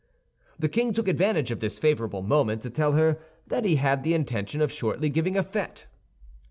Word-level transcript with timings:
The 0.57 0.67
king 0.67 0.93
took 0.93 1.07
advantage 1.07 1.51
of 1.51 1.59
this 1.59 1.77
favorable 1.77 2.23
moment 2.23 2.63
to 2.63 2.71
tell 2.71 2.93
her 2.93 3.19
that 3.45 3.65
he 3.65 3.75
had 3.75 4.03
the 4.03 4.15
intention 4.15 4.59
of 4.59 4.71
shortly 4.71 5.09
giving 5.09 5.37
a 5.37 5.43
fête. 5.43 5.83